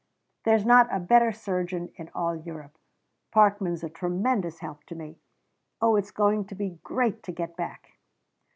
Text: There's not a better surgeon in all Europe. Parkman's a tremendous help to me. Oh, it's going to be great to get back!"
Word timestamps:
There's 0.45 0.65
not 0.65 0.87
a 0.91 0.99
better 0.99 1.31
surgeon 1.31 1.89
in 1.95 2.09
all 2.15 2.35
Europe. 2.35 2.75
Parkman's 3.31 3.83
a 3.83 3.89
tremendous 3.91 4.57
help 4.57 4.83
to 4.85 4.95
me. 4.95 5.19
Oh, 5.79 5.95
it's 5.95 6.09
going 6.09 6.45
to 6.45 6.55
be 6.55 6.79
great 6.83 7.21
to 7.21 7.31
get 7.31 7.55
back!" 7.55 7.99